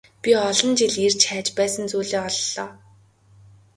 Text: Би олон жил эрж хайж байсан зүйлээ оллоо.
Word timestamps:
Би 0.21 0.31
олон 0.47 0.71
жил 0.79 0.93
эрж 1.05 1.21
хайж 1.29 1.47
байсан 1.57 1.85
зүйлээ 1.91 2.21
оллоо. 2.29 2.69